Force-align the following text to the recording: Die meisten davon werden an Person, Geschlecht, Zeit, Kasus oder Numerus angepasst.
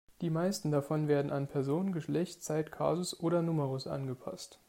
Die 0.21 0.31
meisten 0.31 0.71
davon 0.71 1.07
werden 1.07 1.29
an 1.29 1.45
Person, 1.47 1.91
Geschlecht, 1.91 2.43
Zeit, 2.43 2.71
Kasus 2.71 3.19
oder 3.19 3.43
Numerus 3.43 3.85
angepasst. 3.85 4.59